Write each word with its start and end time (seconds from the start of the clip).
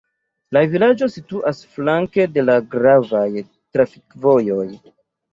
La 0.55 0.61
vilaĝo 0.69 1.07
situas 1.15 1.59
flanke 1.75 2.25
de 2.37 2.45
la 2.45 2.55
gravaj 2.75 3.27
trafikvojoj. 3.77 4.65